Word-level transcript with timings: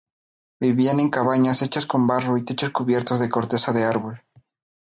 Vivían 0.59 0.99
en 0.99 1.11
cabañas 1.11 1.61
hechas 1.61 1.85
con 1.85 2.07
barro 2.07 2.35
y 2.39 2.43
techos 2.43 2.71
cubiertos 2.71 3.19
de 3.19 3.29
corteza 3.29 3.71
de 3.71 3.83
árbol. 3.83 4.23